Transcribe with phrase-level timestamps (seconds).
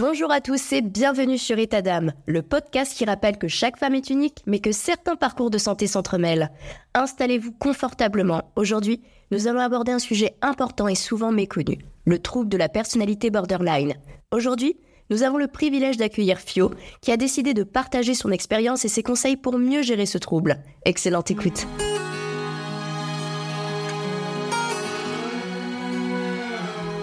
[0.00, 3.94] Bonjour à tous et bienvenue sur État d'âme, le podcast qui rappelle que chaque femme
[3.94, 6.50] est unique, mais que certains parcours de santé s'entremêlent.
[6.94, 8.50] Installez-vous confortablement.
[8.56, 11.76] Aujourd'hui, nous allons aborder un sujet important et souvent méconnu,
[12.06, 13.92] le trouble de la personnalité borderline.
[14.30, 14.78] Aujourd'hui,
[15.10, 16.70] nous avons le privilège d'accueillir Fio,
[17.02, 20.62] qui a décidé de partager son expérience et ses conseils pour mieux gérer ce trouble.
[20.86, 21.66] Excellente écoute.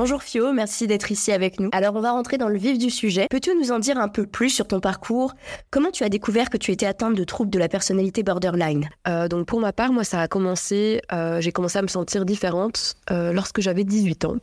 [0.00, 1.68] Bonjour Fio, merci d'être ici avec nous.
[1.72, 3.26] Alors on va rentrer dans le vif du sujet.
[3.28, 5.34] Peux-tu nous en dire un peu plus sur ton parcours?
[5.70, 8.88] Comment tu as découvert que tu étais atteinte de troubles de la personnalité borderline?
[9.06, 12.24] Euh, donc pour ma part, moi ça a commencé, euh, j'ai commencé à me sentir
[12.24, 14.36] différente euh, lorsque j'avais 18 ans.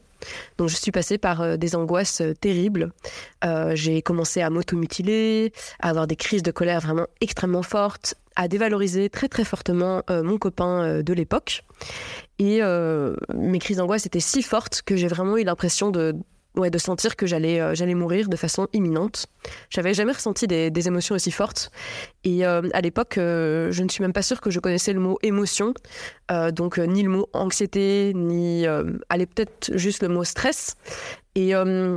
[0.60, 2.92] Donc je suis passée par des angoisses terribles.
[3.74, 9.10] J'ai commencé à m'automutiler, à avoir des crises de colère vraiment extrêmement fortes, à dévaloriser
[9.10, 11.64] très très fortement euh, mon copain euh, de l'époque.
[12.38, 16.14] Et euh, mes crises d'angoisse étaient si fortes que j'ai vraiment eu l'impression de,
[16.56, 19.26] ouais, de sentir que j'allais mourir de façon imminente.
[19.72, 21.72] J'avais jamais ressenti des, émotions aussi fortes.
[22.24, 25.74] Et à l'époque, je ne suis même pas sûre que je connaissais le mot émotion.
[26.54, 28.68] Donc, ni le mot anxiété, ni.
[29.10, 30.76] Allez, peut-être juste le mot stress.
[31.34, 31.54] Et,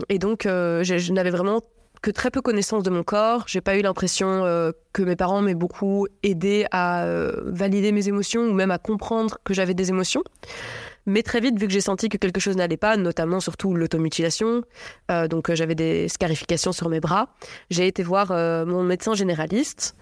[0.09, 1.61] et donc, je n'avais vraiment
[2.03, 3.45] que très peu connaissance de mon corps.
[3.47, 8.09] J'ai pas eu l'impression euh, que mes parents m'aient beaucoup aidé à euh, valider mes
[8.09, 10.23] émotions ou même à comprendre que j'avais des émotions.
[11.07, 14.63] Mais très vite, vu que j'ai senti que quelque chose n'allait pas, notamment surtout l'automutilation,
[15.11, 17.35] euh, donc euh, j'avais des scarifications sur mes bras,
[17.71, 18.29] j'ai été voir
[18.67, 19.97] mon médecin généraliste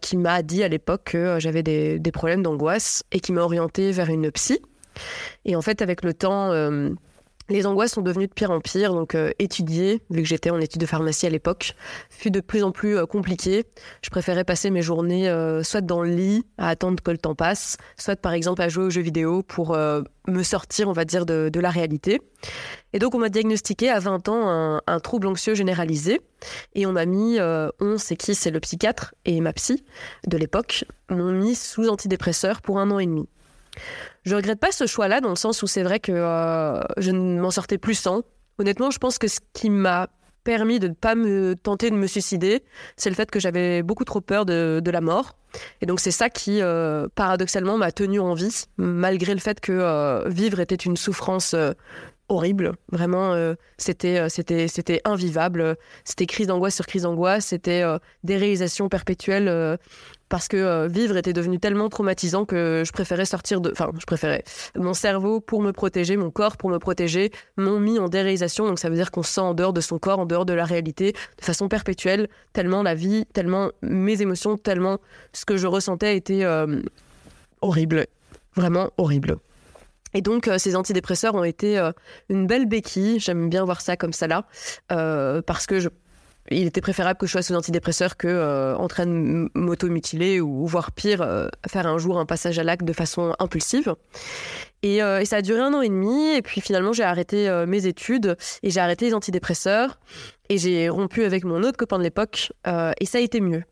[0.00, 4.08] qui m'a dit à l'époque que j'avais des, problèmes d'angoisse et qui m'a orienté vers
[4.08, 4.60] une psy.
[5.44, 6.52] Et en fait, avec le temps,
[7.50, 10.60] les angoisses sont devenues de pire en pire, donc euh, étudier, vu que j'étais en
[10.60, 11.74] études de pharmacie à l'époque,
[12.08, 13.64] fut de plus en plus euh, compliqué.
[14.02, 17.34] Je préférais passer mes journées euh, soit dans le lit, à attendre que le temps
[17.34, 19.76] passe, soit par exemple à jouer aux jeux vidéo pour
[20.28, 22.20] me sortir, on va dire, de, la réalité.
[22.92, 26.20] Et donc on m'a diagnostiqué à 20 ans un, un trouble anxieux généralisé,
[26.74, 29.84] et on m'a mis, on, c'est qui C'est le psychiatre et ma psy
[30.26, 33.28] de l'époque, m'ont mis sous antidépresseur pour un an et demi.
[34.24, 37.40] Je regrette pas ce choix-là dans le sens où c'est vrai que euh, je ne
[37.40, 38.22] m'en sortais plus sans.
[38.58, 40.08] Honnêtement, je pense que ce qui m'a
[40.44, 42.62] permis de ne pas me tenter de me suicider,
[42.96, 45.36] c'est le fait que j'avais beaucoup trop peur de, la mort.
[45.80, 49.72] Et donc c'est ça qui, euh, paradoxalement, m'a tenu en vie, malgré le fait que
[49.72, 51.54] euh, vivre était une souffrance
[52.30, 52.74] horrible.
[52.92, 55.76] Vraiment, c'était, c'était, c'était invivable.
[56.04, 57.46] C'était crise d'angoisse sur crise d'angoisse.
[57.46, 59.76] C'était euh, déréalisation perpétuelle euh,
[60.30, 63.72] parce que euh, vivre était devenu tellement traumatisant que je préférais sortir de...
[63.72, 64.44] Enfin, je préférais.
[64.76, 68.66] Mon cerveau pour me protéger, mon corps pour me protéger, m'ont mis en déréalisation.
[68.66, 70.52] Donc ça veut dire qu'on se sent en dehors de son corps, en dehors de
[70.54, 74.98] la réalité, de façon perpétuelle, tellement la vie, tellement mes émotions, tellement
[75.32, 76.80] ce que je ressentais était euh,
[77.60, 78.06] horrible.
[78.54, 79.36] Vraiment horrible.
[80.14, 81.90] Et donc, euh, ces antidépresseurs ont été
[82.28, 83.18] une belle béquille.
[83.18, 84.44] J'aime bien voir ça comme ça là,
[85.42, 85.88] parce que je,
[86.50, 90.66] il était préférable que je sois sous antidépresseur que euh, en train de m'automutiler ou,
[90.66, 93.94] voire pire, euh, faire un jour un passage à l'acte de façon impulsive.
[94.82, 96.34] Et, euh, et, ça a duré un an et demi.
[96.34, 99.98] Et puis finalement, j'ai arrêté euh, mes études et j'ai arrêté les antidépresseurs.
[100.48, 102.52] Et j'ai rompu avec mon autre copain de l'époque.
[102.66, 103.62] Et ça a été mieux.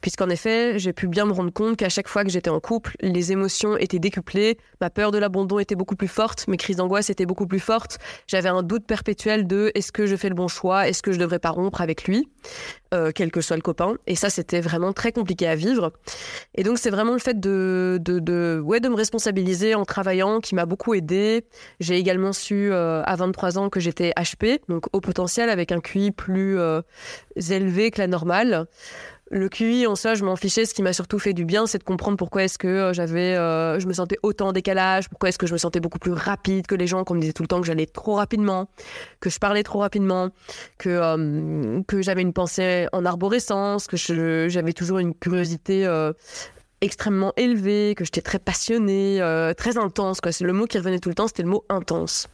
[0.00, 2.96] Puisqu'en effet, j'ai pu bien me rendre compte qu'à chaque fois que j'étais en couple,
[3.00, 4.58] les émotions étaient décuplées.
[4.80, 6.46] Ma peur de l'abandon était beaucoup plus forte.
[6.48, 7.98] Mes crises d'angoisse étaient beaucoup plus fortes.
[8.26, 10.88] J'avais un doute perpétuel de est-ce que je fais le bon choix?
[10.88, 12.28] Est-ce que je devrais pas rompre avec lui
[12.94, 13.96] euh, Quel que soit le copain?
[14.06, 15.92] Et ça, c'était vraiment très compliqué à vivre.
[16.54, 20.54] Et donc, c'est vraiment le fait de, de, ouais, de me responsabiliser en travaillant qui
[20.54, 21.44] m'a beaucoup aidé.
[21.80, 25.80] J'ai également su euh, à 23 ans que j'étais HP, donc au potentiel avec un
[25.80, 26.82] QI plus plus euh,
[27.50, 28.66] élevé que la normale.
[29.30, 30.64] Le QI en soi, je m'en fichais.
[30.64, 33.36] Ce qui m'a surtout fait du bien, c'est de comprendre pourquoi est-ce que euh, j'avais,
[33.36, 36.12] euh, je me sentais autant en décalage, pourquoi est-ce que je me sentais beaucoup plus
[36.12, 38.68] rapide que les gens, qu'on me disait tout le temps que j'allais trop rapidement,
[39.20, 40.30] que je parlais trop rapidement,
[40.78, 43.96] que que j'avais une pensée en arborescence, que
[44.48, 45.86] j'avais toujours une curiosité
[46.80, 49.20] extrêmement élevée, que j'étais très passionnée,
[49.56, 50.20] très intense.
[50.30, 52.28] C'est le mot qui revenait tout le temps, c'était le mot intense.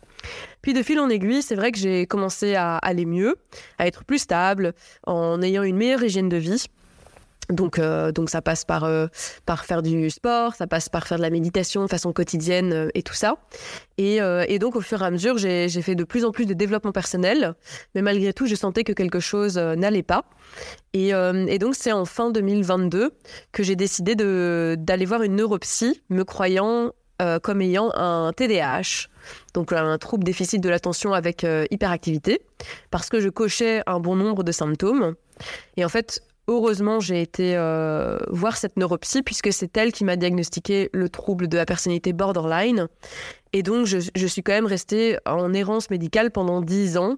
[0.62, 3.36] Puis de fil en aiguille, c'est vrai que j'ai commencé à aller mieux,
[3.78, 4.74] à être plus stable,
[5.06, 6.66] en ayant une meilleure hygiène de vie.
[7.50, 9.06] Donc, euh, donc ça passe par, euh,
[9.46, 12.88] par faire du sport, ça passe par faire de la méditation de façon quotidienne euh,
[12.94, 13.36] et tout ça.
[13.98, 14.16] Et,
[14.48, 16.90] et, donc au fur et à mesure, j'ai fait de plus en plus de développement
[16.90, 17.54] personnel,
[17.94, 20.24] mais malgré tout, je sentais que quelque chose n'allait pas.
[20.94, 23.12] Et, et donc c'est en fin 2022
[23.52, 26.90] que j'ai décidé d'aller voir une neuropsy, me croyant
[27.42, 29.08] comme ayant un TDAH
[29.54, 32.42] donc un trouble déficit de l'attention avec euh, hyperactivité,
[32.90, 35.14] parce que je cochais un bon nombre de symptômes.
[35.76, 40.16] Et en fait, heureusement, j'ai été euh, voir cette neuropsie, puisque c'est elle qui m'a
[40.16, 42.88] diagnostiqué le trouble de la personnalité borderline.
[43.52, 47.16] Et donc, je, je suis quand même restée en errance médicale pendant 10 ans.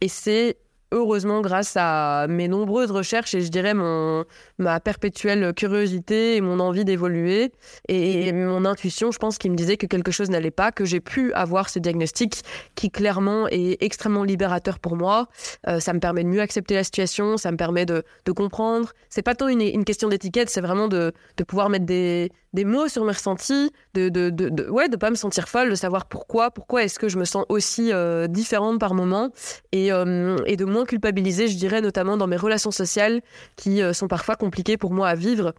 [0.00, 0.56] Et c'est
[0.94, 4.24] heureusement grâce à mes nombreuses recherches et je dirais mon,
[4.58, 7.52] ma perpétuelle curiosité et mon envie d'évoluer
[7.88, 11.00] et, mon intuition, je pense, qui me disait que quelque chose n'allait pas, que j'ai
[11.00, 12.42] pu avoir ce diagnostic
[12.74, 15.28] qui clairement est extrêmement libérateur pour moi.
[15.66, 18.92] Euh, ça me permet de mieux accepter la situation, ça me permet de, de comprendre.
[19.08, 22.64] C'est pas tant une, une question d'étiquette, c'est vraiment de, de pouvoir mettre des, des
[22.64, 26.50] mots sur mes ressentis, de, de, ouais, de pas me sentir folle, de savoir pourquoi,
[26.50, 29.30] pourquoi est-ce que je me sens aussi euh, différente par moment
[29.72, 33.22] et, euh, et de moins culpabiliser, je dirais, notamment dans mes relations sociales
[33.56, 35.54] qui sont parfois compliquées pour moi à vivre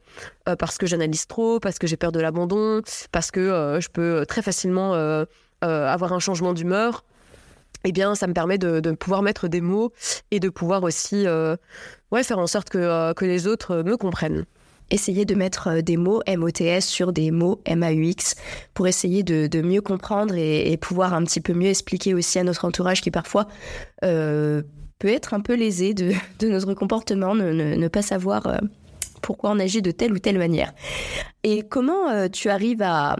[0.59, 4.41] parce que j'analyse trop, parce que j'ai peur de l'abandon, parce que je peux très
[4.41, 4.93] facilement
[5.61, 7.03] avoir un changement d'humeur.
[7.83, 9.91] Eh bien, ça me permet de, pouvoir mettre des mots
[10.31, 11.25] et de pouvoir aussi
[12.11, 14.45] ouais, faire en sorte que, que les autres me comprennent
[14.91, 18.35] essayer de mettre euh, des mots MOTS sur des mots MAUX
[18.73, 22.65] pour essayer de, mieux comprendre et, pouvoir un petit peu mieux expliquer aussi à notre
[22.65, 23.47] entourage qui parfois
[24.03, 24.61] euh,
[24.99, 26.13] peut être un peu lésé de,
[26.47, 28.57] notre comportement, ne, pas savoir euh,
[29.21, 30.73] pourquoi on agit de telle ou telle manière.
[31.43, 33.15] Et comment tu arrives à,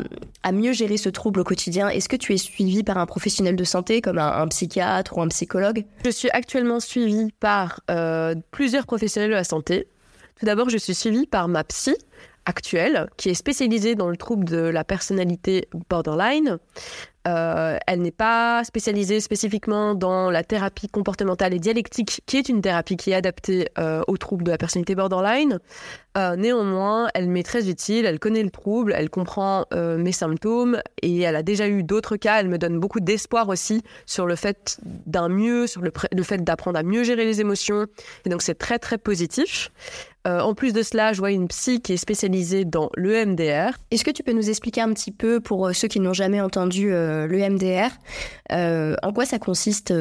[0.51, 1.89] mieux gérer ce trouble au quotidien?
[1.89, 5.27] Est-ce que tu es suivi par un professionnel de santé comme un, psychiatre ou un
[5.27, 5.85] psychologue?
[6.03, 7.81] Je suis actuellement suivie par
[8.51, 9.87] plusieurs professionnels de la santé.
[10.39, 11.95] Tout d'abord, je suis suivie par ma psy
[12.45, 16.59] actuelle, qui est spécialisée dans le trouble de la personnalité borderline.
[17.27, 22.61] Euh, elle n'est pas spécialisée spécifiquement dans la thérapie comportementale et dialectique, qui est une
[22.61, 25.59] thérapie qui est adaptée euh, au trouble de la personnalité borderline.
[26.17, 31.21] Euh, néanmoins, elle m'est très utile, elle connaît le trouble, elle comprend mes symptômes et
[31.21, 32.39] elle a déjà eu d'autres cas.
[32.39, 36.77] Elle me donne beaucoup d'espoir aussi sur le fait d'un mieux, sur le fait d'apprendre
[36.77, 37.87] à mieux gérer les émotions.
[38.25, 39.71] Et donc c'est très très positif.
[40.27, 43.77] Euh, en plus de cela, je vois une psy qui est spécialisée dans l'EMDR.
[43.91, 46.41] Est-ce que tu peux nous expliquer un petit peu, pour euh, ceux qui n'ont jamais
[46.41, 47.89] entendu euh, l'EMDR,
[48.49, 49.93] en quoi ça consiste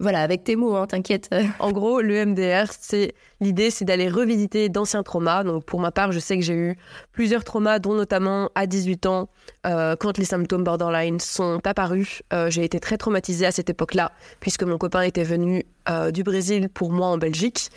[0.00, 1.28] voilà, avec tes mots, hein, t'inquiète.
[1.60, 5.44] En gros, l'EMDR, c'est l'idée, c'est d'aller revisiter d'anciens traumas.
[5.44, 6.78] Donc, pour ma part, je sais que j'ai eu
[7.12, 9.28] plusieurs traumas, dont notamment à 18 ans,
[9.66, 12.22] euh, quand les symptômes borderline sont apparus.
[12.32, 16.22] Euh, j'ai été très traumatisée à cette époque-là, puisque mon copain était venu euh, du
[16.22, 17.68] Brésil pour moi en Belgique.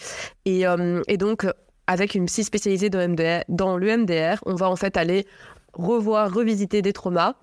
[0.46, 0.66] Et,
[1.18, 1.46] donc,
[1.88, 5.28] avec une psy spécialisée dans l'EMDR, on va en fait aller
[5.74, 7.34] revoir, revisiter des traumas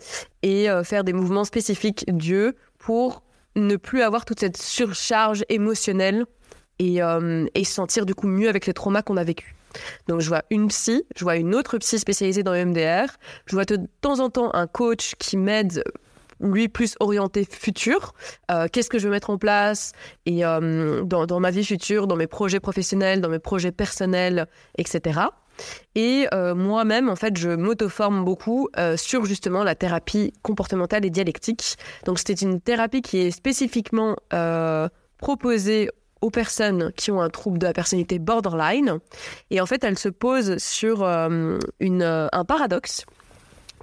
[0.42, 3.22] et faire des mouvements spécifiques d'yeux pour
[3.56, 6.24] ne plus avoir toute cette surcharge émotionnelle
[6.78, 9.54] et, euh, et se sentir du coup mieux avec les traumas qu'on a vécus.
[10.08, 13.06] Donc je vois une psy, je vois une autre psy spécialisée dans le MDR,
[13.46, 15.84] je vois de temps en temps un coach qui m'aide
[16.40, 18.14] lui plus orienté futur.
[18.50, 19.92] Euh, qu'est-ce que je veux mettre en place
[20.26, 24.46] et euh, dans, dans, ma vie future, dans mes projets professionnels, dans mes projets personnels,
[24.78, 25.20] etc.
[25.94, 31.10] Et euh, moi-même, en fait, je m'auto-forme beaucoup euh, sur justement la thérapie comportementale et
[31.10, 31.76] dialectique.
[32.04, 34.88] Donc, c'était une thérapie qui est spécifiquement euh,
[35.18, 35.90] proposée
[36.20, 38.98] aux personnes qui ont un trouble de la personnalité borderline.
[39.50, 41.58] Et en fait, elle se pose sur un
[42.46, 43.06] paradoxe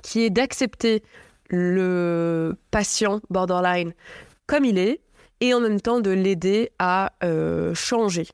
[0.03, 1.01] qui est d'accepter
[1.50, 3.93] le patient borderline
[4.46, 5.01] comme il est
[5.41, 7.12] et en même temps de l'aider à
[7.74, 8.27] changer.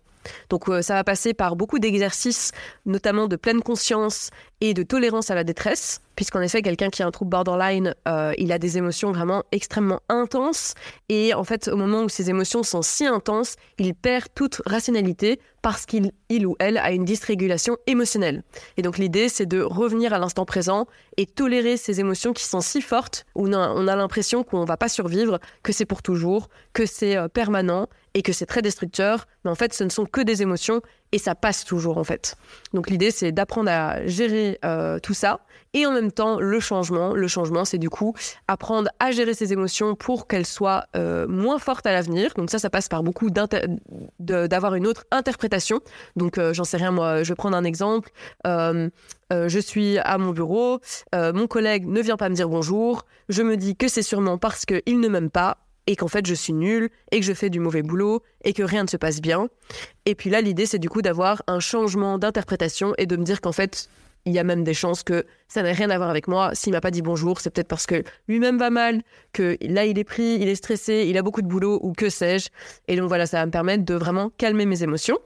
[0.49, 2.51] Donc euh, ça va passer par beaucoup d'exercices,
[2.85, 4.29] notamment de pleine conscience
[4.63, 8.31] et de tolérance à la détresse, puisqu'en effet, quelqu'un qui a un trouble borderline, euh,
[8.37, 10.73] il a des émotions vraiment extrêmement intenses,
[11.09, 15.41] et en fait, au moment où ces émotions sont si intenses, il perd toute rationalité
[15.61, 18.43] parce qu'il il ou elle a une dysrégulation émotionnelle.
[18.77, 22.61] Et donc l'idée, c'est de revenir à l'instant présent et tolérer ces émotions qui sont
[22.61, 26.47] si fortes, où on a, l'impression qu'on ne va pas survivre, que c'est pour toujours,
[26.71, 30.05] que c'est euh, permanent, et que c'est très destructeur, mais en fait, ce ne sont
[30.05, 32.35] que des émotions et ça passe toujours en fait.
[32.73, 35.39] Donc l'idée, c'est d'apprendre à gérer euh, tout ça
[35.73, 37.13] et en même temps le changement.
[37.13, 38.13] Le changement, c'est du coup
[38.47, 42.33] apprendre à gérer ses émotions pour qu'elles soient euh, moins fortes à l'avenir.
[42.35, 43.29] Donc ça, ça passe par beaucoup
[44.19, 45.81] d'avoir une autre interprétation.
[46.15, 48.11] Donc euh, j'en sais rien, moi, je vais prendre un exemple.
[48.45, 50.79] je suis à mon bureau,
[51.13, 54.65] mon collègue ne vient pas me dire bonjour, je me dis que c'est sûrement parce
[54.65, 55.57] qu'il ne m'aime pas,
[55.87, 58.63] et qu'en fait je suis nulle et que je fais du mauvais boulot et que
[58.63, 59.47] rien ne se passe bien.
[60.05, 63.41] Et puis là, l'idée, c'est du coup d'avoir un changement d'interprétation et de me dire
[63.41, 63.89] qu'en fait,
[64.25, 66.51] il y a même des chances que ça n'a rien à voir avec moi.
[66.53, 69.01] S'il m'a pas dit bonjour, c'est peut-être parce que lui-même va mal,
[69.33, 72.09] que là il est pris, il est stressé, il a beaucoup de boulot ou que
[72.09, 72.49] sais-je.
[72.87, 75.19] Et donc voilà, ça va me permettre de vraiment calmer mes émotions.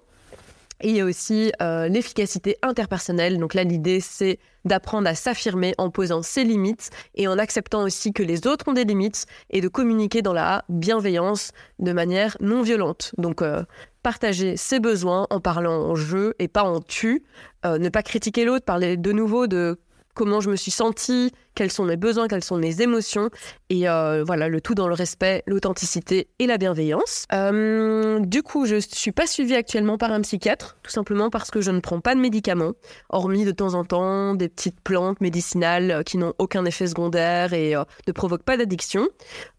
[0.84, 3.39] Il y a aussi euh, l'efficacité interpersonnelle.
[3.39, 8.13] Donc là, l'idée, c'est d'apprendre à s'affirmer en posant ses limites et en acceptant aussi
[8.13, 12.62] que les autres ont des limites et de communiquer dans la bienveillance de manière non
[12.62, 13.13] violente.
[13.18, 13.63] Donc euh,
[14.08, 17.26] partager ses besoins en parlant en jeu et pas en tu.
[17.66, 19.82] Euh, ne pas critiquer l'autre, parler de nouveau de
[20.14, 23.30] comment je me suis sentie, quels sont mes besoins, quelles sont mes émotions.
[23.70, 27.26] Et euh, voilà, le tout dans le respect, l'authenticité et la bienveillance.
[27.34, 31.52] Euh, du coup, je ne suis pas suivie actuellement par un psychiatre, tout simplement parce
[31.52, 32.72] que je ne prends pas de médicaments,
[33.10, 37.74] hormis de temps en temps des petites plantes médicinales qui n'ont aucun effet secondaire et
[37.74, 39.06] ne provoquent pas d'addiction.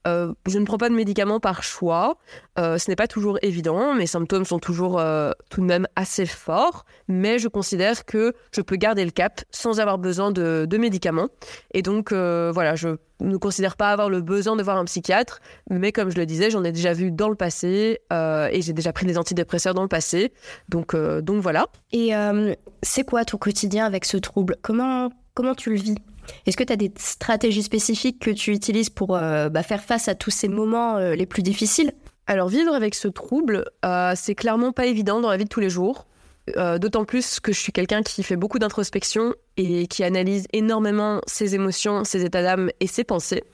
[0.07, 2.17] je ne prends pas de médicaments par choix.
[2.59, 3.95] Ce n'est pas toujours évident.
[3.95, 5.01] Mes symptômes sont toujours
[5.49, 9.81] tout de même assez forts, mais je considère que je peux garder le cap sans
[9.81, 11.29] avoir besoin de, médicaments.
[11.75, 12.89] Et donc, euh, voilà, je
[13.21, 16.51] ne considère pas avoir le besoin de voir un psychiatre, mais comme je le disais,
[16.51, 19.83] j'en ai déjà vu dans le passé euh, et j'ai déjà pris des antidépresseurs dans
[19.83, 20.33] le passé.
[20.69, 21.67] Donc, euh, donc voilà.
[21.93, 22.13] Et
[22.83, 24.57] c'est quoi ton quotidien avec ce trouble?
[24.63, 25.97] Comment, comment tu le vis?
[26.47, 30.15] Est-ce que tu as des stratégies spécifiques que tu utilises pour bah, faire face à
[30.15, 31.93] tous ces moments les plus difficiles?
[32.29, 33.65] Alors vivre avec ce trouble,
[34.15, 36.07] c'est clairement pas évident dans la vie de tous les jours.
[36.57, 41.21] Euh, d'autant plus que je suis quelqu'un qui fait beaucoup d'introspection et qui analyse énormément
[41.27, 43.45] ses émotions, ses états d'âme et ses pensées.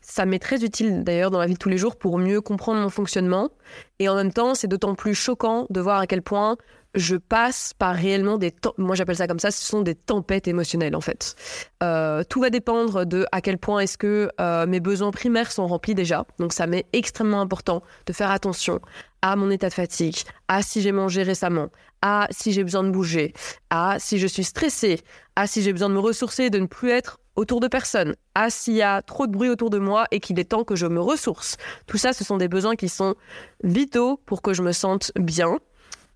[0.00, 2.80] Ça m'est très utile d'ailleurs dans la vie de tous les jours pour mieux comprendre
[2.80, 3.50] mon fonctionnement.
[3.98, 6.56] Et en même temps, c'est d'autant plus choquant de voir à quel point
[6.94, 10.94] je passe par réellement des moi j'appelle ça comme ça ce sont des tempêtes émotionnelles
[10.94, 11.34] en fait.
[11.82, 15.66] Euh, tout va dépendre de à quel point est-ce que euh, mes besoins primaires sont
[15.66, 16.26] remplis déjà.
[16.38, 18.80] Donc ça m'est extrêmement important de faire attention
[19.22, 20.16] à mon état de fatigue
[20.48, 21.68] à si j'ai mangé récemment
[22.02, 23.32] à si j'ai besoin de bouger
[23.70, 25.00] à si je suis stressée
[25.36, 28.50] à si j'ai besoin de me ressourcer de ne plus être autour de personnes, à
[28.50, 30.86] s'il y a trop de bruit autour de moi et qu'il est temps que je
[30.86, 31.56] me ressource.
[31.86, 33.14] Tout ça, ce sont des besoins qui sont
[33.62, 35.58] vitaux pour que je me sente bien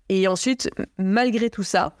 [0.09, 1.93] et ensuite, malgré tout ça,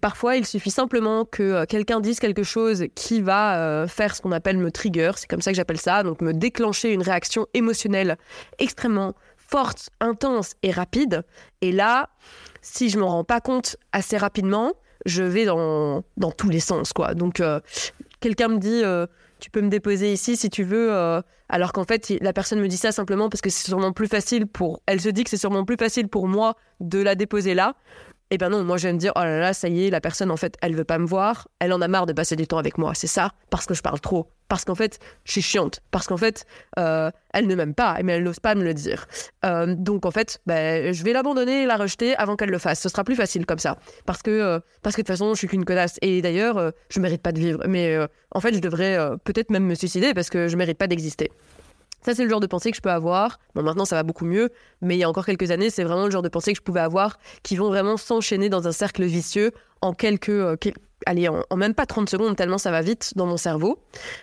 [0.00, 4.22] parfois il suffit simplement que euh, quelqu'un dise quelque chose qui va euh, faire ce
[4.22, 7.46] qu'on appelle me trigger, c'est comme ça que j'appelle ça, donc me déclencher une réaction
[7.52, 8.16] émotionnelle
[8.58, 11.22] extrêmement forte, intense et rapide.
[11.60, 12.08] Et là,
[12.62, 14.72] si je m'en rends pas compte assez rapidement,
[15.04, 17.12] je vais dans, dans tous les sens, quoi.
[17.12, 17.60] Donc, euh,
[18.20, 18.82] quelqu'un me dit
[19.42, 20.92] tu peux me déposer ici si tu veux.
[20.92, 24.06] Euh, alors qu'en fait, la personne me dit ça simplement parce que c'est sûrement plus
[24.06, 24.80] facile pour.
[24.86, 27.74] Elle se dit que c'est sûrement plus facile pour moi de la déposer là
[28.34, 30.00] eh ben non, moi je vais me dire, oh là là, ça y est, la
[30.00, 32.46] personne en fait, elle veut pas me voir, elle en a marre de passer du
[32.46, 35.40] temps avec moi, c'est ça, parce que je parle trop, parce qu'en fait, je suis
[35.40, 36.44] chiante, parce qu'en fait,
[36.78, 39.06] euh, elle ne m'aime pas, mais elle n'ose pas me le dire.
[39.46, 42.82] Euh, donc en fait, ben, je vais l'abandonner, la rejeter avant qu'elle le fasse.
[42.82, 45.38] Ce sera plus facile comme ça, parce que euh, parce que de toute façon, je
[45.38, 45.96] suis qu'une connasse.
[46.02, 47.64] Et d'ailleurs, je mérite pas de vivre.
[47.66, 47.96] Mais
[48.30, 51.30] en fait, je devrais peut-être même me suicider parce que je mérite pas d'exister.
[52.04, 53.38] Ça, c'est le genre de pensée que je peux avoir.
[53.54, 56.04] Bon, maintenant, ça va beaucoup mieux, mais il y a encore quelques années, c'est vraiment
[56.04, 59.04] le genre de pensée que je pouvais avoir qui vont vraiment s'enchaîner dans un cercle
[59.04, 60.28] vicieux en quelques.
[60.30, 60.56] Euh,
[61.06, 63.78] allez, en, même pas 30 secondes, tellement ça va vite dans mon cerveau.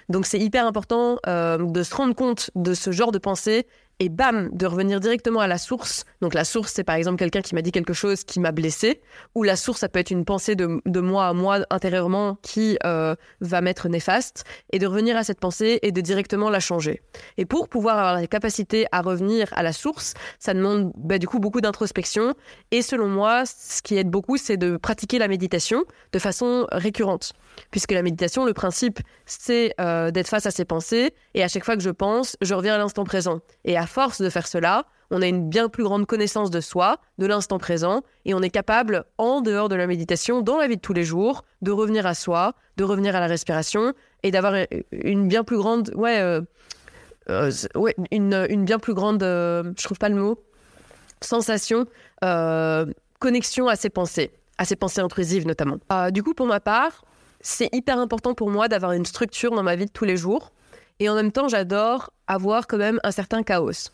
[0.09, 3.65] Donc, c'est hyper important euh, de se rendre compte de ce genre de pensée
[3.99, 6.05] et bam, de revenir directement à la source.
[6.21, 9.01] Donc la source, c'est par exemple quelqu'un qui m'a dit quelque chose qui m'a blessé,
[9.35, 12.77] ou la source, ça peut être une pensée de, de moi à moi intérieurement qui
[12.85, 17.01] euh, va m'être néfaste, et de revenir à cette pensée et de directement la changer.
[17.37, 21.27] Et pour pouvoir avoir la capacité à revenir à la source, ça demande bah, du
[21.27, 22.35] coup beaucoup d'introspection.
[22.71, 27.33] Et selon moi, ce qui aide beaucoup, c'est de pratiquer la méditation de façon récurrente.
[27.71, 31.65] Puisque la méditation, le principe, c'est euh, d'être face à ses pensées, et à chaque
[31.65, 33.41] fois que je pense, je reviens à l'instant présent.
[33.65, 36.99] Et à force de faire cela, on a une bien plus grande connaissance de soi,
[37.17, 40.75] de l'instant présent, et on est capable, en dehors de la méditation, dans la vie
[40.75, 43.93] de tous les jours, de revenir à soi, de revenir à la respiration,
[44.23, 44.53] et d'avoir
[44.91, 46.41] une bien plus grande, ouais, euh,
[47.29, 50.41] euh, ouais une, une, bien plus grande, euh, je trouve pas le mot,
[51.21, 51.85] sensation,
[53.19, 55.77] connexion à ses pensées, à ses pensées intrusives notamment.
[56.11, 57.03] Du coup, pour ma part,
[57.41, 60.51] c'est hyper important pour moi d'avoir une structure dans ma vie de tous les jours.
[60.99, 63.89] Et en même temps, j'adore avoir quand même un certain chaos.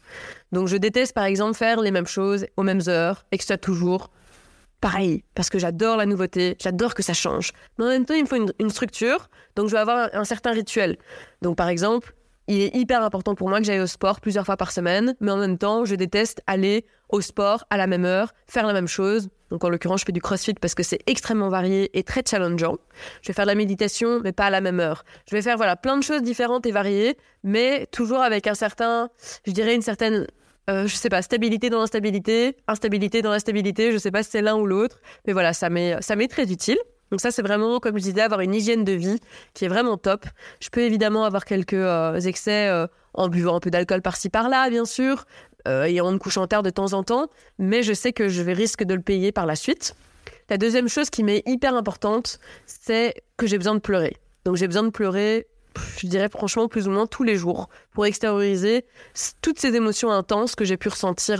[0.51, 3.47] Donc je déteste par exemple faire les mêmes choses aux mêmes heures et que ce
[3.47, 4.09] soit toujours
[4.81, 7.53] pareil, parce que j'adore la nouveauté, j'adore que ça change.
[7.77, 10.51] Mais en même temps, il me faut une, structure, donc je vais avoir un certain
[10.51, 10.97] rituel.
[11.41, 12.13] Donc par exemple,
[12.47, 15.31] il est hyper important pour moi que j'aille au sport plusieurs fois par semaine, mais
[15.31, 18.87] en même temps, je déteste aller au sport à la même heure, faire la même
[18.87, 19.29] chose.
[19.49, 22.77] Donc en l'occurrence, je fais du crossfit parce que c'est extrêmement varié et très challengeant.
[23.21, 25.05] Je vais faire de la méditation, mais pas à la même heure.
[25.29, 29.09] Je vais faire voilà plein de choses différentes et variées, mais toujours avec un certain,
[29.45, 30.27] je dirais une certaine
[30.67, 34.41] euh, je sais pas, stabilité dans l'instabilité, instabilité dans l'instabilité, je sais pas si c'est
[34.41, 36.79] l'un ou l'autre, mais voilà, ça m'est, ça m'est très utile.
[37.15, 39.21] Donc ça, c'est vraiment, comme je disais, avoir une hygiène de vie
[39.53, 40.25] qui est vraiment top.
[40.59, 44.69] Je peux évidemment avoir quelques euh, excès euh, en buvant un peu d'alcool par-ci par-là,
[44.69, 45.23] bien sûr,
[45.65, 48.41] euh, et en me couchant tard de temps en temps, mais je sais que je
[48.41, 49.95] vais risque de le payer par la suite.
[50.49, 54.17] La deuxième chose qui m'est hyper importante, c'est que j'ai besoin de pleurer.
[54.43, 55.47] Donc j'ai besoin de pleurer
[55.97, 58.85] je dirais franchement plus ou moins tous les jours pour extérioriser
[59.41, 61.39] toutes ces émotions intenses que j'ai pu ressentir,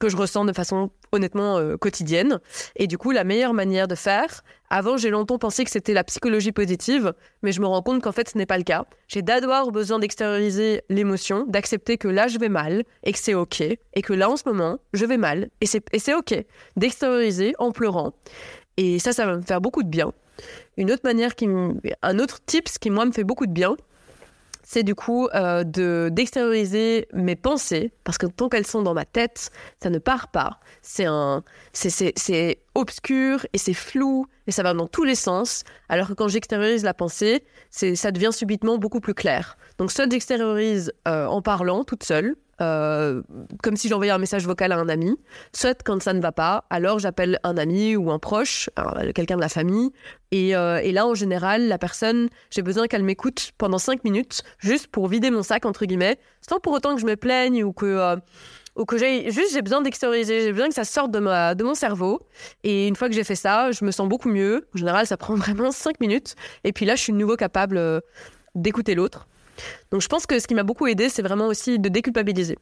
[0.00, 2.40] que je ressens de façon honnêtement euh, quotidienne.
[2.76, 6.02] Et du coup, la meilleure manière de faire, avant j'ai longtemps pensé que c'était la
[6.04, 8.86] psychologie positive, mais je me rends compte qu'en fait ce n'est pas le cas.
[9.08, 13.60] J'ai d'abord besoin d'extérioriser l'émotion, d'accepter que là je vais mal et que c'est ok,
[13.60, 16.34] et que là en ce moment je vais mal et c'est ok,
[16.76, 18.12] d'extérioriser en pleurant.
[18.78, 20.12] Et ça, ça va me faire beaucoup de bien.
[20.78, 23.76] Une autre manière qui un autre tips qui moi me fait beaucoup de bien,
[24.72, 29.04] c'est du coup euh, de d'extérioriser mes pensées parce que tant qu'elles sont dans ma
[29.04, 29.50] tête,
[29.82, 30.60] ça ne part pas.
[30.80, 31.44] C'est un
[31.74, 35.64] c'est obscur et c'est flou et ça va dans tous les sens.
[35.88, 39.56] Alors que quand j'extériorise la pensée, ça devient subitement beaucoup plus clair.
[39.78, 43.22] Donc soit j'extériorise euh, en parlant toute seule euh,
[43.62, 45.16] comme si j'envoyais un message vocal à un ami.
[45.52, 48.70] Soit quand ça ne va pas, alors j'appelle un ami ou un proche,
[49.14, 49.90] quelqu'un de la famille.
[50.30, 54.42] Et, euh, et, là, en général, la personne, j'ai besoin qu'elle m'écoute pendant cinq minutes,
[54.58, 57.72] juste pour vider mon sac, entre guillemets, sans pour autant que je me plaigne ou
[57.72, 58.16] que...
[58.76, 61.62] Ou que j'ai juste j'ai besoin d'extérioriser, j'ai besoin que ça sorte de, ma, de
[61.62, 62.26] mon cerveau.
[62.64, 64.66] Et une fois que j'ai fait ça, je me sens beaucoup mieux.
[64.74, 66.34] En général, ça prend vraiment cinq minutes.
[66.64, 68.00] Et puis là, je suis de nouveau capable euh,
[68.54, 69.26] d'écouter l'autre.
[69.90, 72.58] Donc je pense que ce qui m'a beaucoup aidé, c'est vraiment aussi de déculpabiliser.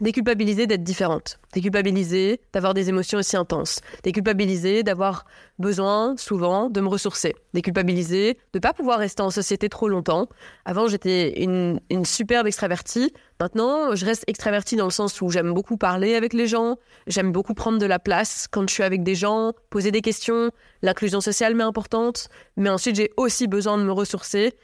[0.00, 5.24] Déculpabiliser d'être différente, déculpabiliser d'avoir des émotions aussi intenses, déculpabiliser d'avoir
[5.60, 10.28] besoin souvent de me ressourcer, déculpabiliser de ne pas pouvoir rester en société trop longtemps.
[10.64, 13.12] Avant, j'étais une, une, superbe extravertie.
[13.38, 16.76] Maintenant, je reste extravertie dans le sens où j'aime beaucoup parler avec les gens,
[17.06, 20.50] j'aime beaucoup prendre de la place quand je suis avec des gens, poser des questions.
[20.82, 24.54] L'inclusion sociale m'est importante, mais ensuite j'ai aussi besoin de me ressourcer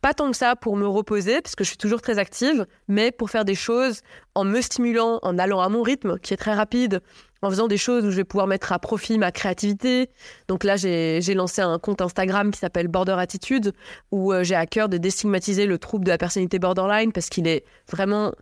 [0.00, 3.10] pas tant que ça pour me reposer, parce que je suis toujours très active, mais
[3.10, 4.00] pour faire des choses
[4.34, 7.00] en me stimulant, en allant à mon rythme, qui est très rapide,
[7.42, 10.10] en faisant des choses où je vais pouvoir mettre à profit ma créativité.
[10.48, 13.72] Donc là, j'ai lancé un compte Instagram qui s'appelle Border Attitude,
[14.10, 17.46] où euh, j'ai à cœur de déstigmatiser le trouble de la personnalité borderline, parce qu'il
[17.46, 18.32] est vraiment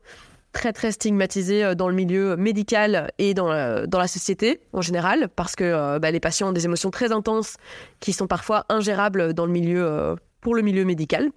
[0.57, 4.81] très très stigmatisé euh, dans le milieu médical et dans la, dans la société en
[4.81, 7.57] général, parce que euh, bah, les patients ont des émotions très intenses
[8.01, 11.31] qui sont parfois ingérables dans le milieu, euh, pour le milieu médical.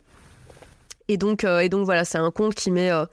[1.09, 3.03] Et donc, euh, et donc voilà, c'est un compte qui m'est euh,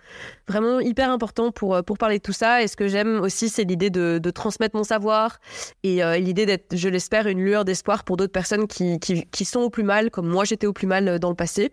[0.46, 2.62] vraiment hyper important pour, euh, pour parler de tout ça.
[2.62, 5.38] Et ce que j'aime aussi, c'est l'idée de, transmettre mon savoir
[5.82, 9.60] et l'idée d'être, je l'espère, une lueur d'espoir pour d'autres personnes qui, qui, qui, sont
[9.60, 11.72] au plus mal, comme moi j'étais au plus mal dans le passé.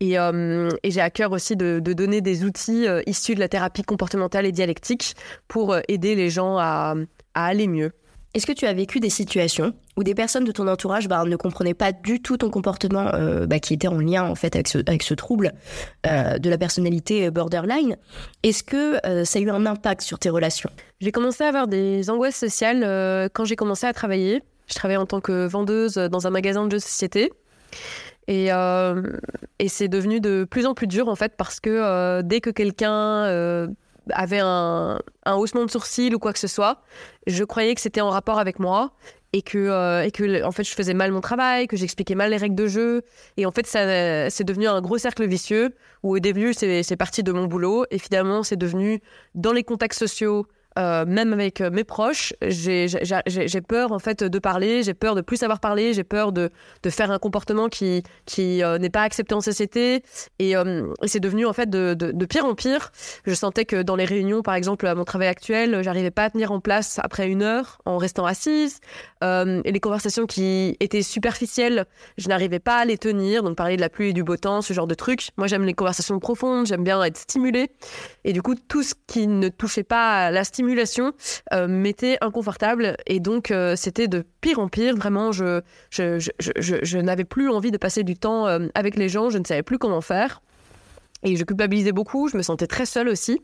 [0.00, 3.82] Et, et j'ai à cœur aussi de, de donner des outils issus de la thérapie
[3.82, 5.14] comportementale et dialectique
[5.48, 6.96] pour aider les gens à,
[7.34, 7.92] à aller mieux.
[8.34, 11.36] Est-ce que tu as vécu des situations où des personnes de ton entourage bah, ne
[11.36, 15.02] comprenaient pas du tout ton comportement euh, bah, qui était en lien en fait avec
[15.02, 15.52] ce, trouble
[16.06, 17.96] euh, de la personnalité borderline
[18.42, 20.70] Est-ce que euh, ça a eu un impact sur tes relations?
[21.00, 24.42] J'ai commencé à avoir des angoisses sociales euh, quand j'ai commencé à travailler.
[24.66, 27.32] Je travaillais en tant que vendeuse dans un magasin de jeux de société.
[28.28, 29.02] Et, euh,
[29.68, 33.68] c'est devenu de plus en plus dur en fait parce que euh, dès que quelqu'un
[34.10, 36.82] avait un, un haussement de sourcil ou quoi que ce soit,
[37.26, 38.92] je croyais que c'était en rapport avec moi
[39.32, 42.30] et que, euh, et que en fait, je faisais mal mon travail, que j'expliquais mal
[42.30, 43.02] les règles de jeu.
[43.36, 46.96] Et en fait, ça, c'est devenu un gros cercle vicieux où au début, c'est, c'est
[46.96, 49.00] parti de mon boulot et finalement, c'est devenu
[49.34, 50.46] dans les contacts sociaux,
[50.78, 52.86] euh, même avec euh, mes proches, j'ai
[53.66, 56.50] peur en fait de parler, j'ai peur de plus savoir parler, j'ai peur de,
[56.82, 60.02] de, faire un comportement qui, qui euh, n'est pas accepté en société.
[60.38, 60.54] Et,
[61.04, 62.90] c'est devenu en fait de, de, pire en pire.
[63.24, 66.30] Je sentais que dans les réunions, par exemple, à mon travail actuel, j'arrivais pas à
[66.30, 68.80] tenir en place après une heure en restant assise.
[69.22, 71.86] et les conversations qui étaient superficielles,
[72.18, 73.42] je n'arrivais pas à les tenir.
[73.42, 75.30] Donc parler de la pluie et du beau temps, ce genre de trucs.
[75.36, 77.70] Moi, j'aime les conversations profondes, j'aime bien être stimulée.
[78.24, 80.65] Et du coup, tout ce qui ne touchait pas à la stimulation,
[81.52, 84.96] euh, m'était inconfortable et donc euh, c'était de pire en pire.
[84.96, 89.08] Vraiment, je, je, je, je n'avais plus envie de passer du temps euh, avec les
[89.08, 90.42] gens, je ne savais plus comment faire.
[91.22, 93.40] Et je culpabilisais beaucoup, je me sentais très seule aussi.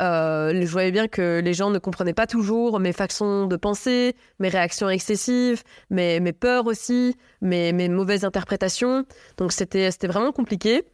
[0.00, 4.48] je voyais bien que les gens ne comprenaient pas toujours mes façons de penser, mes
[4.48, 9.06] réactions excessives, mes, mes peurs aussi, mes, mes mauvaises interprétations.
[9.38, 10.84] Donc c'était vraiment compliqué.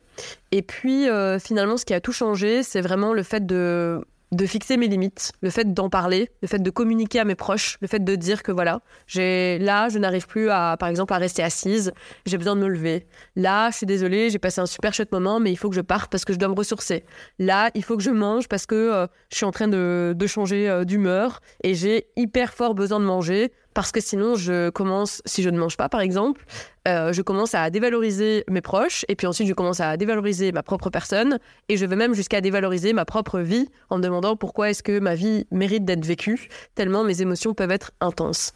[0.52, 1.08] Et puis
[1.40, 4.00] finalement, ce qui a tout changé, c'est vraiment le fait de
[4.32, 7.76] de fixer mes limites, le fait d'en parler, le fait de communiquer à mes proches,
[7.82, 11.18] le fait de dire que voilà, j'ai là, je n'arrive plus à, par exemple, à
[11.18, 11.92] rester assise,
[12.24, 13.06] j'ai besoin de me lever.
[13.36, 15.82] Là, je suis désolée, j'ai passé un super chouette moment, mais il faut que je
[15.82, 17.04] parte parce que je dois me ressourcer.
[17.38, 20.26] Là, il faut que je mange parce que euh, je suis en train de, de
[20.26, 25.22] changer euh, d'humeur et j'ai hyper fort besoin de manger parce que sinon je commence,
[25.24, 26.44] si je ne mange pas par exemple,
[26.88, 30.62] euh, je commence à dévaloriser mes proches et puis ensuite je commence à dévaloriser ma
[30.62, 34.70] propre personne et je vais même jusqu'à dévaloriser ma propre vie en me demandant pourquoi
[34.70, 38.52] est-ce que ma vie mérite d'être vécue tellement mes émotions peuvent être intenses.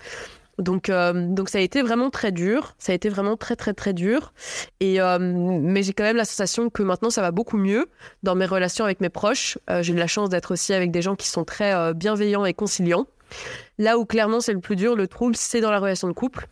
[0.58, 3.74] Donc, euh, donc ça a été vraiment très dur, ça a été vraiment très très
[3.74, 4.32] très dur.
[4.80, 7.86] Et euh, mais j'ai quand même la sensation que maintenant ça va beaucoup mieux
[8.22, 9.58] dans mes relations avec mes proches.
[9.82, 13.06] j'ai eu la chance d'être aussi avec des gens qui sont très bienveillants et conciliants.
[13.78, 16.48] Là où clairement c'est le plus dur, le trouble, c'est dans la relation de couple.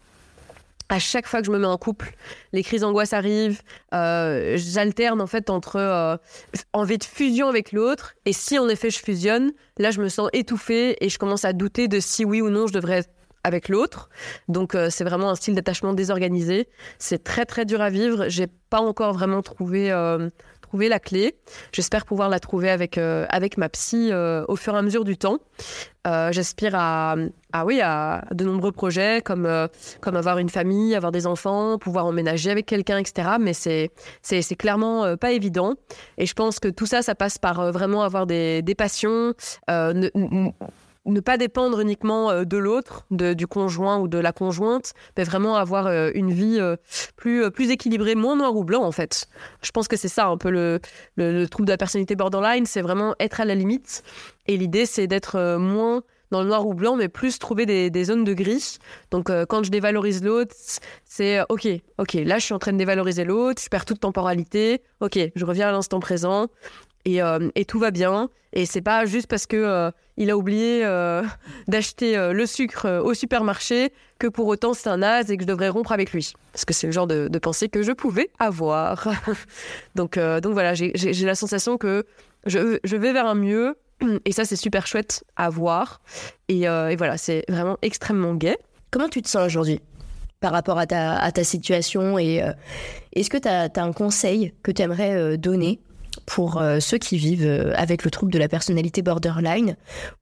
[0.91, 2.13] À chaque fois que je me mets en couple,
[2.53, 3.63] les crises d'angoisse arrivent.
[3.95, 6.17] Euh, j'alterne en fait entre euh,
[6.75, 10.29] envie de fusion avec l'autre et si en effet je fusionne, là je me sens
[10.35, 13.11] étouffée et je commence à douter de si oui ou non je devrais être
[13.45, 14.11] avec l'autre.
[14.49, 16.69] Donc euh, c'est vraiment un style d'attachement désorganisé.
[16.99, 18.27] C'est très très dur à vivre.
[18.29, 19.91] J'ai pas encore vraiment trouvé
[20.83, 21.37] la clé.
[21.73, 25.05] J'espère pouvoir la trouver avec, euh, avec ma psy euh, au fur et à mesure
[25.05, 25.39] du temps.
[26.07, 27.17] Euh, j'aspire à,
[27.65, 29.49] oui, à de nombreux projets comme,
[30.01, 33.37] comme avoir une famille, avoir des enfants, pouvoir emménager avec quelqu'un, etc.
[33.41, 33.91] Mais c'est,
[34.57, 35.75] clairement pas évident.
[36.19, 39.35] Et je pense que tout ça, ça passe par vraiment avoir des, des passions,
[41.21, 45.87] pas dépendre uniquement euh, de l'autre, du conjoint ou de la conjointe, mais vraiment avoir
[45.87, 46.77] euh, une vie euh,
[47.17, 49.27] plus, plus équilibrée, moins noir ou blanc en fait.
[49.63, 50.81] Je pense que c'est ça un peu le,
[51.17, 54.03] le, trouble de la personnalité borderline, c'est vraiment être à la limite.
[54.47, 58.05] Et l'idée, c'est d'être moins dans le noir ou blanc, mais plus trouver des, des
[58.05, 58.79] zones de gris.
[59.11, 60.55] Donc, quand je dévalorise l'autre,
[61.05, 64.83] c'est OK, OK, là, je suis en train de dévaloriser l'autre, je perds toute temporalité.
[65.01, 66.49] OK, je reviens à l'instant présent
[67.05, 67.21] et,
[67.55, 68.31] et, tout va bien.
[68.53, 71.23] Et c'est pas juste parce que il a oublié euh,
[71.69, 75.43] d'acheter euh, le sucre euh, au supermarché, que pour autant c'est un naze et que
[75.43, 76.33] je devrais rompre avec lui.
[76.53, 79.09] Parce que c'est le genre de, pensée que je pouvais avoir.
[79.95, 80.93] donc, voilà, j'ai
[81.25, 82.07] la sensation que
[82.47, 83.77] je, vais vers un mieux,
[84.25, 86.01] et ça c'est super chouette à voir.
[86.49, 88.57] Et, voilà, c'est vraiment extrêmement gai.
[88.91, 89.81] Comment tu te sens aujourd'hui
[90.41, 92.43] par rapport à ta, situation et
[93.15, 95.81] est-ce que tu as, un conseil que tu aimerais donner
[96.27, 99.77] pour euh, ceux qui vivent euh, avec le trouble de la personnalité borderline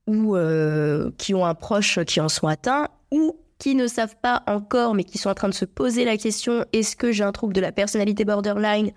[0.07, 4.43] ou euh, qui ont un proche qui en sont atteints ou qui ne savent pas
[4.47, 7.31] encore mais qui sont en train de se poser la question est-ce que j'ai un
[7.31, 8.91] trouble de la personnalité borderline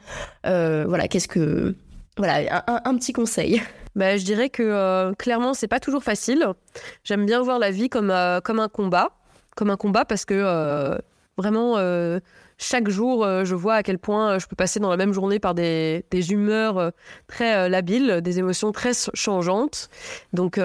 [0.44, 1.74] voilà qu'est-ce que
[2.18, 3.60] voilà un, petit conseil.
[3.94, 6.46] Bah, je dirais que clairement c'est pas toujours facile.
[7.04, 9.10] J'aime bien voir la vie comme comme un combat
[9.54, 10.98] comme un combat parce que
[11.36, 11.76] vraiment
[12.58, 15.12] chaque jour, euh, je vois à quel point euh, je peux passer dans la même
[15.12, 16.90] journée par des, humeurs euh,
[17.26, 19.88] très labiles, des émotions très changeantes.
[20.32, 20.58] Donc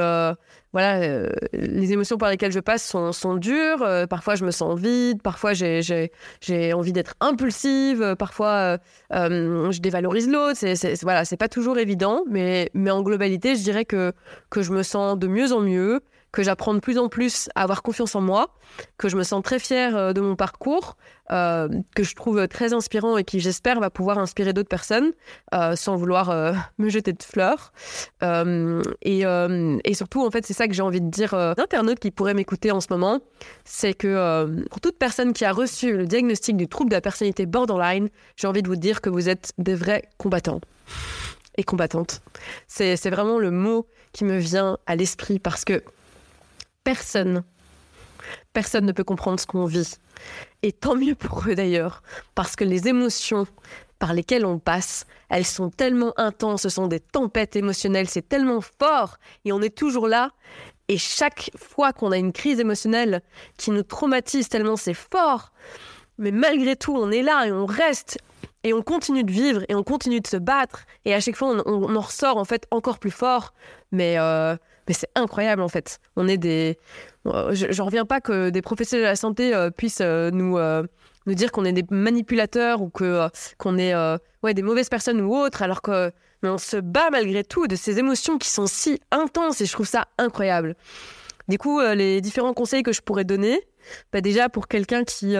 [0.73, 3.85] voilà, les émotions par lesquelles je passe sont, dures.
[4.09, 5.21] parfois, je me sens vide.
[5.21, 8.15] Parfois, j'ai envie d'être impulsive.
[8.17, 8.77] Parfois,
[9.11, 10.55] je dévalorise l'autre.
[10.55, 14.13] C'est voilà, c'est pas toujours évident, mais, mais en globalité, je dirais que,
[14.49, 17.63] que je me sens de mieux en mieux que j'apprends de plus en plus à
[17.63, 18.55] avoir confiance en moi,
[18.97, 20.95] que je me sens très fière euh, de mon parcours,
[21.31, 25.11] euh, que je trouve très inspirant et qui, j'espère, va pouvoir inspirer d'autres personnes
[25.53, 27.73] euh, sans vouloir me jeter de fleurs.
[28.21, 32.11] Et, et, surtout, en fait, c'est ça que j'ai envie de dire aux internautes qui
[32.11, 33.19] pourraient m'écouter en ce moment,
[33.65, 37.45] c'est que pour toute personne qui a reçu le diagnostic du trouble de la personnalité
[37.45, 40.61] borderline, j'ai envie de vous dire que vous êtes des vrais combattants
[41.57, 42.21] et combattante.
[42.67, 45.83] C'est vraiment le mot qui me vient à l'esprit parce que
[46.83, 47.43] personne,
[48.53, 49.95] personne ne peut comprendre ce qu'on vit.
[50.63, 52.03] Et tant mieux pour eux d'ailleurs,
[52.35, 53.47] parce que les émotions
[53.99, 58.61] par lesquelles on passe, elles sont tellement intenses, ce sont des tempêtes émotionnelles, c'est tellement
[58.61, 60.31] fort, et on est toujours là.
[60.87, 63.21] Et chaque fois qu'on a une crise émotionnelle
[63.57, 65.51] qui nous traumatise tellement c'est fort,
[66.17, 68.17] mais malgré tout, on est là et on reste
[68.63, 70.85] et on continue de vivre et on continue de se battre.
[71.05, 73.53] Et à chaque fois, on, en ressort en fait encore plus fort.
[73.91, 74.55] Mais, euh,
[74.87, 75.99] mais c'est incroyable en fait.
[76.15, 76.77] On est des.
[77.27, 81.33] Euh, je, ne reviens pas que des professionnels de la santé euh, puissent nous, nous
[81.33, 83.95] dire qu'on est des manipulateurs ou que qu'on est
[84.43, 86.11] ouais, des mauvaises personnes ou autres, alors que
[86.43, 89.87] on se bat malgré tout de ces émotions qui sont si intenses et je trouve
[89.87, 90.75] ça incroyable.
[91.47, 93.61] Du coup, les différents conseils que je pourrais donner,
[94.11, 95.35] bah déjà pour quelqu'un qui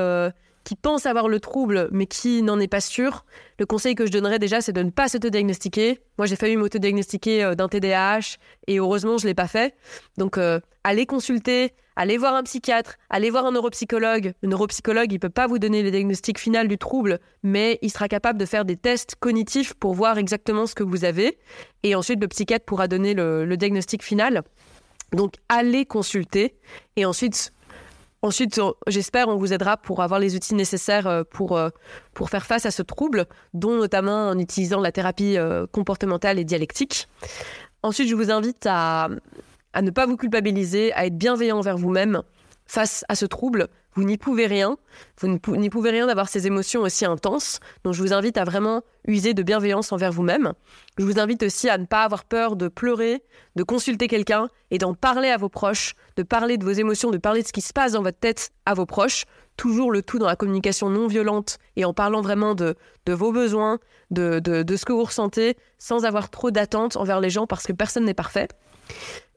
[0.64, 3.26] qui pense avoir le trouble mais qui n'en est pas sûr,
[3.60, 6.00] le conseil que je donnerais déjà, c'est de ne pas s'autodiagnostiquer.
[6.18, 9.76] Moi, j'ai failli m'autodiagnostiquer euh, d'un TDAH et heureusement, je ne l'ai pas fait.
[10.18, 14.34] Donc, euh, allez consulter, allez voir un psychiatre, allez voir un neuropsychologue.
[14.42, 17.92] Le neuropsychologue, il ne peut pas vous donner le diagnostic final du trouble, mais il
[17.92, 21.38] sera capable de faire des tests cognitifs pour voir exactement ce que vous avez.
[21.84, 24.44] Et ensuite, le psychiatre pourra donner le, le diagnostic final.
[25.14, 26.56] Donc, allez consulter
[26.96, 27.54] et ensuite
[28.24, 31.70] Ensuite, j'espère, on vous aidera pour avoir les outils nécessaires euh, pour, euh,
[32.14, 36.44] pour faire face à ce trouble, dont notamment en utilisant la thérapie euh, comportementale et
[36.44, 37.08] dialectique.
[37.82, 39.10] Ensuite, je vous invite à,
[39.74, 42.22] à ne pas vous culpabiliser, à être bienveillant envers vous-même
[42.68, 43.68] face à ce trouble.
[43.94, 44.78] Vous n'y pouvez rien.
[45.20, 47.60] Vous n'y pouvez rien d'avoir ces émotions aussi intenses.
[47.84, 50.54] Donc, je vous invite à vraiment user de bienveillance envers vous-même.
[50.98, 53.22] Je vous invite aussi à ne pas avoir peur de pleurer,
[53.56, 57.18] de consulter quelqu'un et d'en parler à vos proches, de parler de vos émotions, de
[57.18, 59.26] parler de ce qui se passe dans votre tête à vos proches.
[59.58, 62.76] Toujours le tout dans la communication non violente et en parlant vraiment de,
[63.08, 67.68] vos besoins, de ce que vous ressentez, sans avoir trop d'attentes envers les gens parce
[67.68, 68.48] que personne n'est parfait.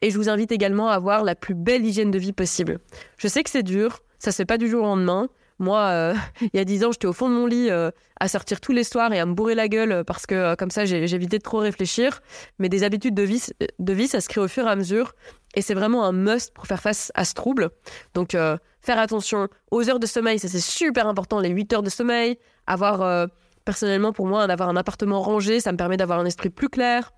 [0.03, 2.79] Et je vous invite également à avoir la plus belle hygiène de vie possible.
[3.17, 5.29] Je sais que c'est dur, ça se fait pas du jour au lendemain.
[5.59, 8.29] Moi, euh, il y a dix ans, j'étais au fond de mon lit euh, à
[8.29, 10.85] sortir tous les soirs et à me bourrer la gueule euh, parce que comme ça,
[10.85, 12.23] j'évitais de trop réfléchir.
[12.59, 13.43] Mais des habitudes de vie,
[13.79, 15.15] de vie, ça se crée au fur et à mesure.
[15.55, 17.71] Et c'est vraiment un must pour faire face à ce trouble.
[18.15, 21.91] Donc, faire attention aux heures de sommeil, ça c'est super important, les 8 heures de
[21.91, 22.39] sommeil.
[22.67, 23.29] Avoir,
[23.65, 27.13] personnellement, pour moi, d'avoir un appartement rangé, ça me permet d'avoir un esprit plus clair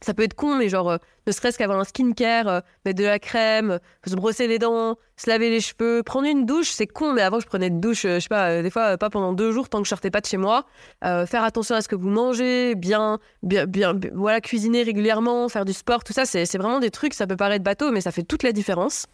[0.00, 3.04] ça peut être con, mais genre, euh, ne serait-ce qu'avoir un skincare, euh, mettre de
[3.04, 6.86] la crème, euh, se brosser les dents, se laver les cheveux, prendre une douche, c'est
[6.86, 9.52] con, mais avant je prenais une douche, je sais pas, des fois pas pendant deux
[9.52, 10.64] jours tant que je sortais pas de chez moi.
[11.02, 15.72] faire attention à ce que vous mangez, bien, bien, bien, voilà, cuisiner régulièrement, faire du
[15.72, 18.44] sport, tout ça, c'est vraiment des trucs, ça peut paraître bateau, mais ça fait toute
[18.44, 19.06] la différence.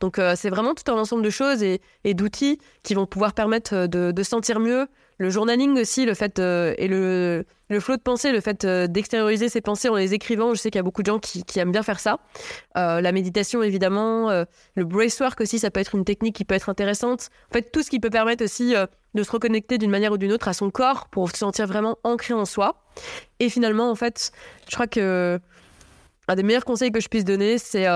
[0.00, 1.80] Donc c'est vraiment tout un ensemble de choses et,
[2.14, 4.88] d'outils qui vont pouvoir permettre de sentir mieux,
[5.20, 8.86] le journaling aussi, le fait euh, et le, le flot de pensée, le fait euh,
[8.86, 10.54] d'extérioriser ses pensées en les écrivant.
[10.54, 12.20] Je sais qu'il y a beaucoup de gens qui, aiment bien faire ça.
[12.78, 16.70] Euh, la méditation, évidemment, le bracework aussi, ça peut être une technique qui peut être
[16.70, 17.28] intéressante.
[17.50, 18.74] En fait, tout ce qui peut permettre aussi
[19.12, 21.98] de se reconnecter d'une manière ou d'une autre à son corps pour se sentir vraiment
[22.02, 22.82] ancré en soi.
[23.40, 24.32] Et finalement, en fait,
[24.70, 25.38] je crois que
[26.28, 27.86] un des meilleurs conseils que je puisse donner, c'est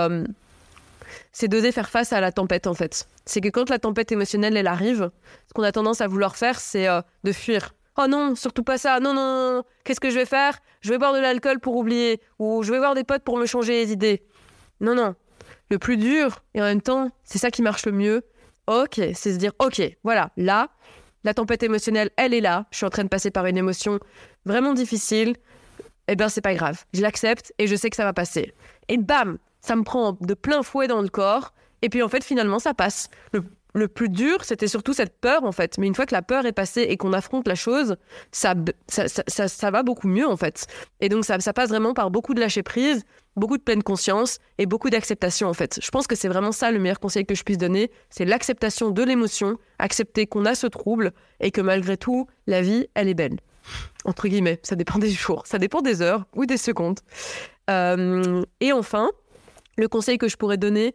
[1.34, 3.06] c'est d'oser faire face à la tempête en fait.
[3.26, 5.10] C'est que quand la tempête émotionnelle elle arrive,
[5.48, 7.74] ce qu'on a tendance à vouloir faire, c'est euh, de fuir.
[7.98, 9.00] Oh non, surtout pas ça.
[9.00, 9.64] Non, non, non.
[9.84, 10.58] Qu'est-ce que je vais faire?
[10.80, 12.20] Je vais boire de l'alcool pour oublier.
[12.38, 14.22] Ou je vais voir des potes pour me changer les idées.
[14.80, 15.14] Non, non.
[15.70, 18.22] Le plus dur, et en même temps, c'est ça qui marche le mieux.
[18.66, 20.70] Ok, c'est se dire, ok, voilà, là,
[21.22, 22.66] la tempête émotionnelle, elle est là.
[22.70, 23.98] Je suis en train de passer par une émotion
[24.44, 25.36] vraiment difficile.
[26.08, 26.84] Eh bien, c'est pas grave.
[26.92, 28.52] Je l'accepte et je sais que ça va passer.
[28.88, 31.54] Et bam, ça me prend de plein fouet dans le corps.
[31.80, 33.08] Et puis en fait, finalement, ça passe.
[33.32, 35.78] Le, plus dur, c'était surtout cette peur, en fait.
[35.78, 37.96] Mais une fois que la peur est passée et qu'on affronte la chose,
[38.30, 38.54] ça
[38.86, 40.66] ça, va beaucoup mieux, en fait.
[41.00, 44.38] Et donc, ça, ça passe vraiment par beaucoup de lâcher prise, beaucoup de pleine conscience
[44.58, 45.80] et beaucoup d'acceptation, en fait.
[45.82, 47.90] Je pense que c'est vraiment ça le meilleur conseil que je puisse donner.
[48.10, 52.86] C'est l'acceptation de l'émotion, accepter qu'on a ce trouble et que malgré tout, la vie,
[52.94, 53.40] elle est belle.
[54.04, 57.00] Entre guillemets, ça dépend des jours, ça dépend des heures ou des secondes.
[57.70, 59.10] Euh, et enfin,
[59.76, 60.94] le conseil que je pourrais donner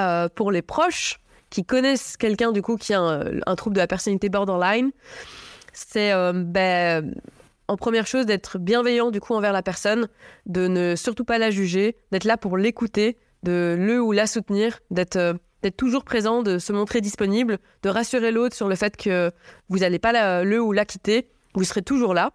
[0.00, 3.86] euh, pour les proches qui connaissent quelqu'un du coup qui a un, trouble de la
[3.86, 4.90] personnalité borderline,
[5.72, 7.14] c'est euh, ben,
[7.68, 10.08] en première chose d'être bienveillant du coup envers la personne,
[10.46, 14.80] de ne surtout pas la juger, d'être là pour l'écouter, de le ou la soutenir,
[14.90, 18.98] d'être euh, d'être toujours présent, de se montrer disponible, de rassurer l'autre sur le fait
[18.98, 19.32] que
[19.70, 22.32] vous n'allez pas le ou la quitter, vous serez toujours là.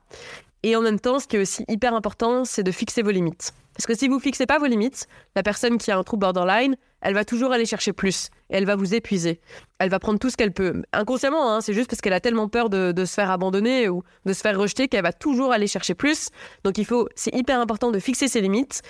[0.63, 3.53] Et en même temps, ce qui est aussi hyper important, c'est de fixer vos limites.
[3.75, 6.75] Parce que si vous fixez pas vos limites, la personne qui a un trouble borderline,
[6.99, 9.39] elle va toujours aller chercher plus et elle va vous épuiser.
[9.77, 10.83] Elle va prendre tout ce qu'elle peut.
[10.91, 14.33] Inconsciemment, hein, c'est juste parce qu'elle a tellement peur de, se faire abandonner ou de
[14.33, 16.27] se faire rejeter qu'elle va toujours aller chercher plus.
[16.65, 18.81] Donc il faut, c'est hyper important de fixer ses limites,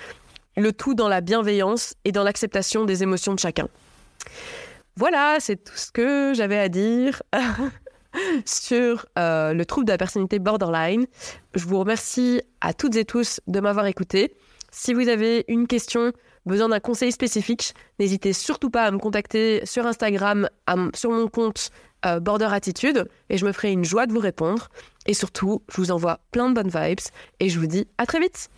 [0.58, 3.67] le tout dans la bienveillance et dans l'acceptation des émotions de chacun.
[4.95, 7.21] Voilà, c'est tout ce que j'avais à dire.
[8.45, 11.05] sur euh, le trouble de la personnalité borderline.
[11.55, 14.35] Je vous remercie à toutes et tous de m'avoir écouté.
[14.71, 16.11] Si vous avez une question,
[16.45, 20.47] besoin d'un conseil spécifique, n'hésitez surtout pas à me contacter sur Instagram,
[20.93, 21.71] sur mon compte
[22.05, 24.69] euh, Border Attitude, et je me ferai une joie de vous répondre.
[25.05, 26.99] Et surtout, je vous envoie plein de bonnes vibes,
[27.39, 28.49] et je vous dis à très vite.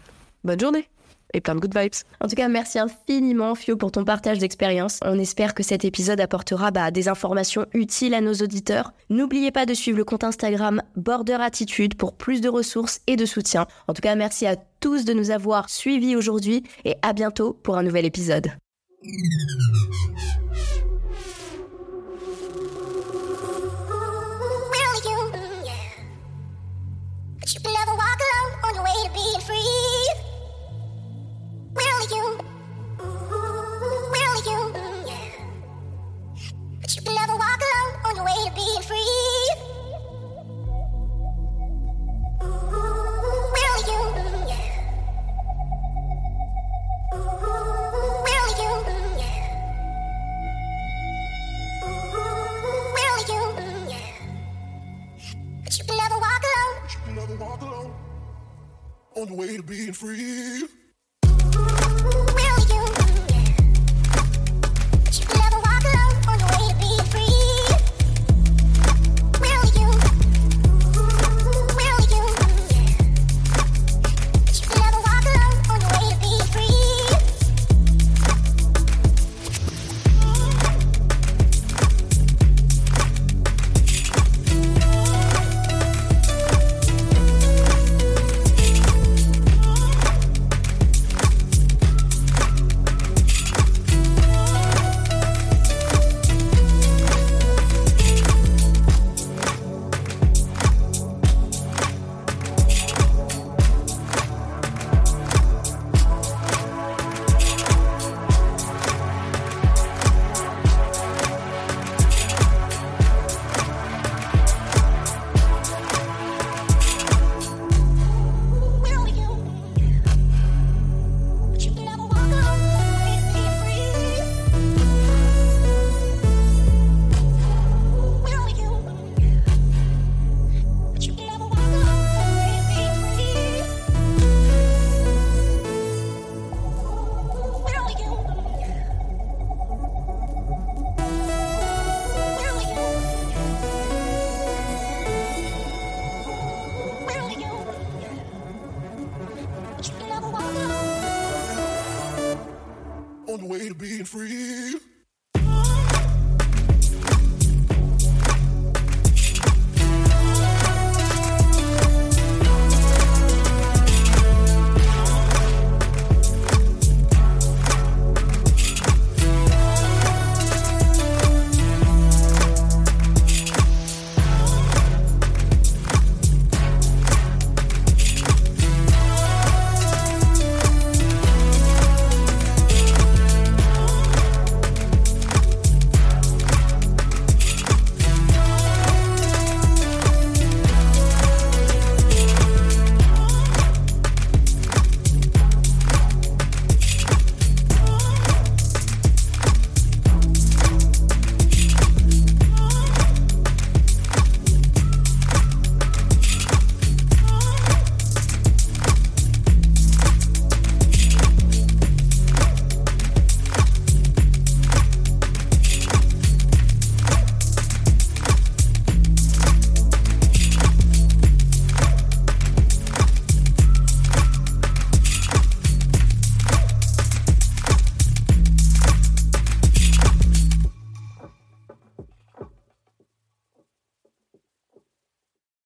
[0.43, 0.90] Bonne journée
[1.34, 1.94] et plein de good vibes.
[2.20, 5.00] En tout cas, merci infiniment Fio pour ton partage d'expérience.
[5.04, 8.94] On espère que cet épisode apportera bah, des informations utiles à nos auditeurs.
[9.10, 13.26] N'oubliez pas de suivre le compte Instagram Border Attitude pour plus de ressources et de
[13.26, 13.67] soutien.
[13.88, 17.78] En tout cas, merci à tous de nous avoir suivis aujourd'hui et à bientôt pour
[17.78, 18.52] un nouvel épisode.
[27.65, 27.81] on
[59.21, 60.81] on the way to being free.